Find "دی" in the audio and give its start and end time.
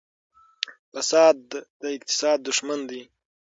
2.89-3.01